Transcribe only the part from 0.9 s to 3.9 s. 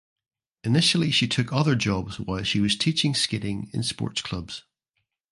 she took other jobs while she was teaching skating in